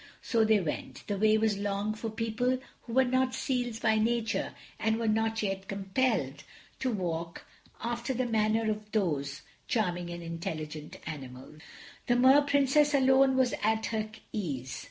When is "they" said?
0.43-0.59